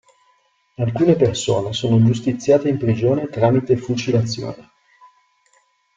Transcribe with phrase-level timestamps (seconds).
[0.79, 4.71] Alcune persone sono giustiziate in prigione tramite fucilazione.